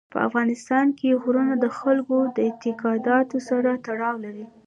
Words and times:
په 0.13 0.17
افغانستان 0.27 0.85
کې 0.97 1.19
غرونه 1.23 1.53
د 1.59 1.65
خلکو 1.79 2.17
د 2.35 2.37
اعتقاداتو 2.47 3.37
سره 3.49 3.69
تړاو 3.85 4.15
لري. 4.25 4.45